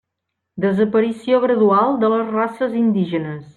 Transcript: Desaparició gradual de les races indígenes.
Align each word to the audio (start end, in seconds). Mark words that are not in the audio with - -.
Desaparició 0.63 1.41
gradual 1.45 1.95
de 2.05 2.11
les 2.17 2.27
races 2.39 2.77
indígenes. 2.83 3.41